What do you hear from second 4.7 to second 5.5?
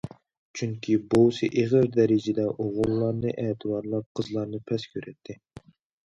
پەس كۆرەتتى.